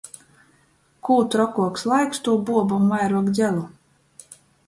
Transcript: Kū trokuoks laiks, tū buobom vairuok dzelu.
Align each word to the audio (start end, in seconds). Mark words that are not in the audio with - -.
Kū 1.07 1.17
trokuoks 1.35 1.85
laiks, 1.91 2.23
tū 2.29 2.35
buobom 2.49 2.89
vairuok 2.95 3.31
dzelu. 3.41 3.65